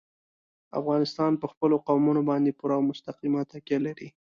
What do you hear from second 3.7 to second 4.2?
لري.